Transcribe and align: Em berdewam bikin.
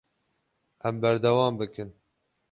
Em 0.89 1.01
berdewam 1.01 1.59
bikin. 1.59 1.93